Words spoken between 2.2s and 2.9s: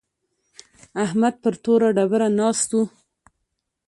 ناست و.